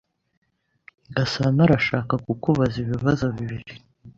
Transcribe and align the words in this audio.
Gasanaarashaka 1.15 2.13
kukubaza 2.25 2.75
ibibazo 2.83 3.25
bibiri. 3.35 3.73